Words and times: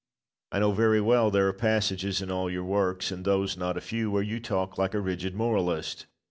I 0.51 0.57
know 0.57 0.71
very 0.71 0.99
well 0.99 1.29
there 1.29 1.47
are 1.47 1.53
passages 1.53 2.23
in 2.23 2.31
all 2.31 2.49
your 2.49 2.63
works, 2.63 3.11
and 3.11 3.23
those 3.23 3.55
not 3.55 3.77
a 3.77 3.81
few, 3.81 4.09
where 4.09 4.23
you 4.23 4.39
talk 4.39 4.75
like 4.79 4.95
a 4.95 4.99
rigid 4.99 5.35
moralist. 5.35 6.07